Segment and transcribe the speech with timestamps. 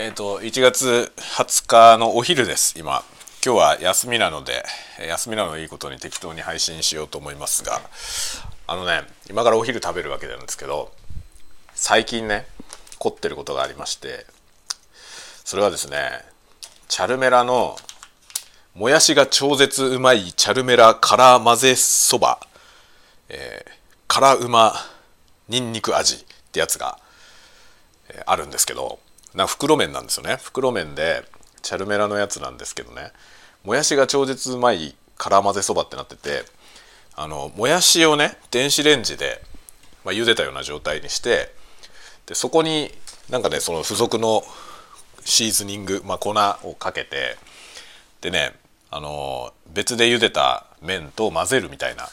[0.00, 3.02] えっ、と1月20日のお昼です今。
[3.44, 4.62] 今日は休みなので
[5.08, 7.80] 休みなのいいことに適当に配信しようと思いますが
[8.68, 10.92] あのね今からお昼食べるわけなんですけど
[11.74, 12.46] 最近ね
[13.00, 14.24] 凝ってることがありまして
[15.44, 16.10] それはですね
[16.86, 17.74] チャルメラの
[18.76, 22.38] もやしが超絶うまいチャルメラ辛混ぜそば、
[23.28, 23.70] えー、
[24.06, 24.74] 辛うま
[25.48, 26.18] にんにく味っ
[26.52, 27.00] てやつが、
[28.10, 29.00] えー、あるんですけど
[29.38, 31.24] な袋麺なんですよね袋麺で
[31.62, 33.12] チャルメラのやつなんですけどね
[33.64, 36.42] もやしが超絶うまい辛混ぜそばってなってて
[37.14, 39.40] あのもやしをね電子レンジで、
[40.04, 41.52] まあ、茹でたような状態にして
[42.26, 42.90] でそこに
[43.30, 44.42] なんかねその付属の
[45.24, 47.36] シーズニング、まあ、粉をかけて
[48.20, 48.54] でね
[48.90, 52.08] あの別で茹でた麺と混ぜるみたいな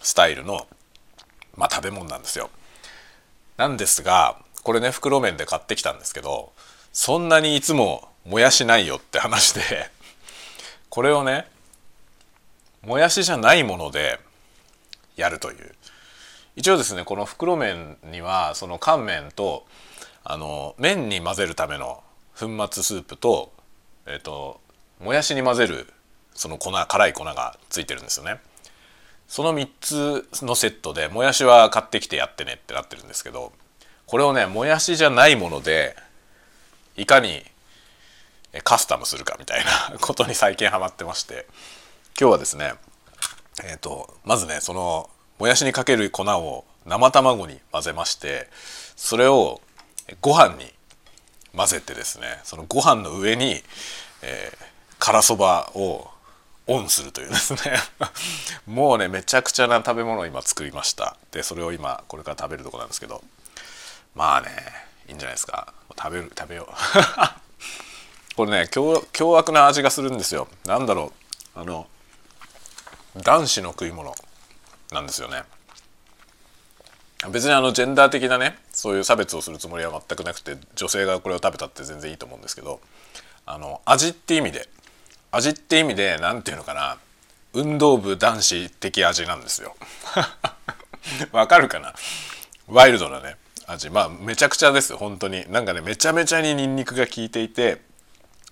[0.00, 0.66] スタイルの、
[1.56, 2.50] まあ、食べ物なんですよ。
[3.56, 6.52] なんですがこれね袋麺で買ってきたんですけど
[6.92, 9.62] そんなにいつももやしないよって話で
[10.90, 11.50] これをね
[12.82, 14.20] もやしじゃないもので
[15.16, 15.74] やるという
[16.54, 19.66] 一応ですねこの袋麺にはその乾麺と
[20.22, 22.04] あの麺に混ぜるための
[22.38, 23.50] 粉末スープと,、
[24.04, 24.60] えーと、
[25.00, 25.90] もやしに混ぜる
[26.34, 28.38] その粉辛い粉がついてるんですよね。
[29.28, 33.54] その3つのセットでもやしは買ってきてやってねってなってるんですけど
[34.08, 35.94] これをねもやしじゃないもので
[36.96, 37.42] いかに
[38.64, 41.46] カスタムするかみたいな ことに最近ハマってまして。
[42.20, 42.74] 今日はですね
[43.62, 48.48] えっ、ー、とまずねそのもやしにかける粉を生卵に混ぜまして
[48.96, 49.60] それを
[50.20, 50.74] ご飯に
[51.54, 53.62] 混ぜてですねそのご飯の上に、
[54.22, 54.64] えー、
[54.98, 56.10] 辛そばを
[56.66, 57.60] オンするというですね。
[58.66, 61.16] もうねめちゃくちゃな食べ物を今作りました。
[61.30, 63.22] でそれを今これから食べるとこなんですけど。
[64.14, 64.48] まあね
[65.08, 65.72] いいんじゃないですか。
[66.00, 66.74] 食べる食べよう。
[68.36, 70.48] これね凶凶悪な味がするんですよ。
[70.66, 71.12] なんだろ
[71.56, 71.60] う。
[71.60, 71.86] あの
[73.16, 74.14] 男子の食い物
[74.92, 75.42] なんですよね。
[77.30, 82.80] 別にあのジェンダー的なねそういう差別をするつもりは全くなくて女性がこれを食べたって全然いいと思うんですけど
[83.44, 84.68] あの味って意味で
[85.32, 86.98] 味って意味で何て言うのかな。
[87.54, 89.74] 運動部男子的味なんですよ。
[91.32, 91.94] わかるかな。
[92.66, 93.36] ワイルドなね。
[93.68, 93.90] 味。
[93.90, 95.44] まあめちゃくちゃです本当に。
[95.50, 97.80] なんかねめちゃめちゃにニンニクが効いていて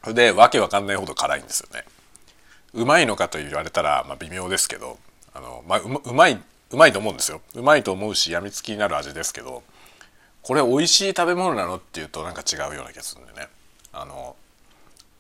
[0.03, 1.85] それでわけわかんないほど辛いんですよね。
[2.75, 4.99] うまいのかと言われたら、まあ、微妙ですけど
[5.35, 6.39] あの、まあ、うまうまい
[6.71, 7.41] うまいと思うんですよ。
[7.55, 9.63] うまいと思うしやみつきになる味ですけど
[10.43, 13.49] これ美味しい食べ物なのっていうとなんか違うような気がするんでね。
[13.93, 14.37] あの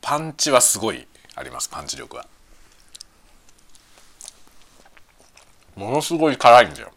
[0.03, 2.27] パンチはすごいありますパンチ力は。
[5.75, 6.93] ものすごい辛いんだよ。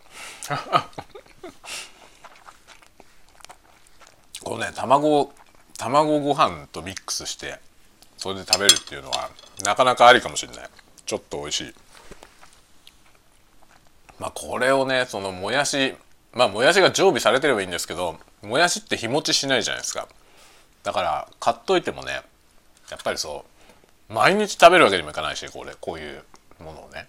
[4.49, 5.31] このね卵
[5.77, 7.59] 卵ご飯とミックスして
[8.17, 9.29] それで食べるっていうのは
[9.63, 10.69] なかなかありかもしれない。
[11.05, 11.73] ちょっと美味しい。
[14.17, 15.93] まあこれをねそのもやし
[16.33, 20.07] まあもやしが常備されてればいいんですけどもやしって日持ちしないじゃないですか。
[20.81, 22.13] だから買っといてもね
[22.89, 23.45] やっぱりそ
[24.09, 26.23] う毎日食べるわけにもいかないしこれこういう
[26.59, 27.07] ものをね。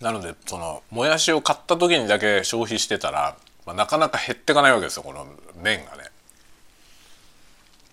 [0.00, 5.26] なのでそのもやしを買った時にだけ消費してたら、まあ、なかなか減ってかないわけですよこの
[5.62, 6.04] 麺がね。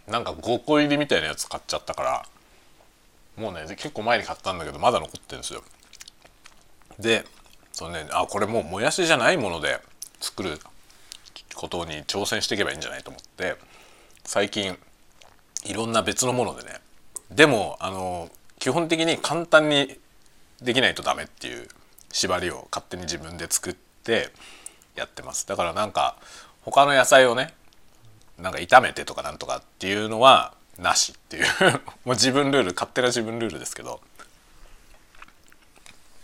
[0.08, 2.26] なんか5個入りみたいなやつ買っちゃったから。
[3.38, 5.64] もうね結構前に買ったんだけどまだ残ってるんですよ。
[7.00, 7.26] で
[7.72, 9.80] そのねあこれもうもやしじゃないもので
[10.20, 10.60] 作る
[11.56, 13.56] ことに挑戦していけばいいんじゃないと思って
[14.24, 14.78] 最近
[15.66, 16.80] いろんな別のものでね。
[17.32, 18.30] でもあの
[18.60, 19.98] 基本的に簡単に
[20.62, 21.68] できないとダメっていう
[22.12, 24.30] 縛りを勝手に自分で作って
[24.96, 25.48] やってます。
[25.48, 26.18] だからなんか
[26.62, 27.54] 他の野菜をね
[28.38, 31.46] なんか炒めてとかなんとかっていうのはなしっていう。
[32.06, 34.02] もう自分ルール勝手な自分ルールですけど。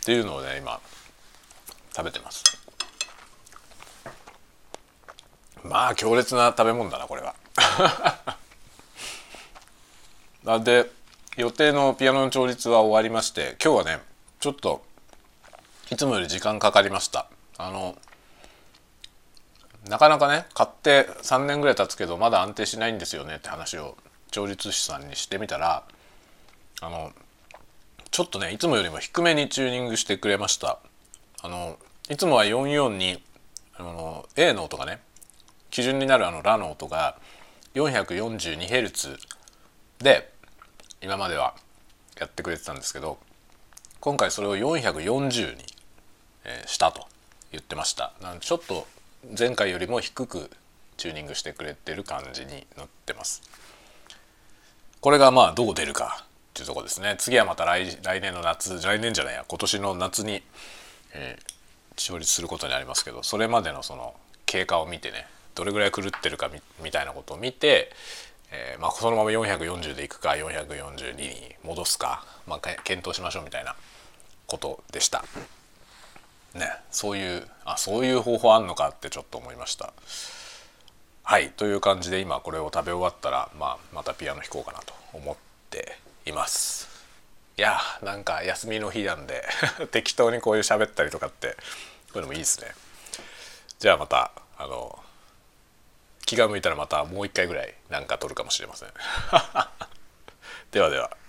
[0.00, 0.80] っていうのをね今
[1.94, 2.42] 食べてます。
[5.62, 7.34] まあ強烈な食べ物だなこれは。
[10.64, 10.90] で
[11.36, 14.02] 予定のピアノの調律は終わりまして今日はね
[14.40, 14.82] ちょっと
[15.90, 17.26] いつもより時間かかりました。
[17.58, 17.96] あの
[19.88, 23.96] なかなかね買って3年ぐらい経つけどまだ安定しないんですよねって話を
[24.30, 25.84] 調律師さんにしてみたら
[26.82, 27.12] あの
[28.10, 30.78] ちょっとねいつもよりも低めにチューニングしてくれました。
[31.42, 31.78] あの
[32.08, 33.22] いつもは44に
[33.76, 35.00] あの A の音がね
[35.70, 37.16] 基準になるあのラの音が
[37.74, 39.16] 442Hz
[40.00, 40.32] で
[41.00, 41.54] 今までは
[42.18, 43.18] やってくれてたんですけど
[44.00, 45.64] 今回それを440に、
[46.44, 47.06] えしたと
[47.52, 48.12] 言ってました。
[48.22, 48.86] なんでちょっと
[49.38, 50.50] 前回よりも低く
[50.96, 53.42] チューニングしてくれてる感じになってます
[55.00, 60.42] これがまあどう出るかっていうとこですね次はまた来来年の夏来年じゃないや今年の夏に、
[61.14, 61.52] えー、
[61.96, 64.14] 調律することになりますけどそれまでのその
[64.46, 67.92] 経過を見てねどれぐらい狂ってるかみみたいなことを見て、
[68.50, 73.76] えーまあ、そのまま440でいくか442に戻すか、まあ、検討しましょうみたいな
[74.46, 75.24] ことでした。
[76.54, 79.92] ねそういうあそういう方法あんのかってちょっと思いました。
[81.22, 85.36] はいという感じで今これを食べ終わったら、まあ、またピアノ弾こうかなと思っ
[85.70, 86.88] ています。
[87.56, 89.44] いやなんか休みの日なんで
[89.92, 91.50] 適当にこういう喋ったりとかって
[92.12, 92.74] こういうのもいいですね。
[93.78, 94.98] じゃあまたあの
[96.26, 98.88] 気が向いたらまたもう一回ぐらいなんか撮るかもしれません。
[100.72, 101.19] ではでは。